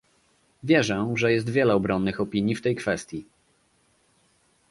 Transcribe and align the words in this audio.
Wierzę, 0.63 1.11
że 1.15 1.31
jest 1.33 1.49
wiele 1.49 1.73
obronnych 1.75 2.21
opinii 2.21 2.55
w 2.55 2.61
tej 2.61 2.75
kwestii 2.75 3.25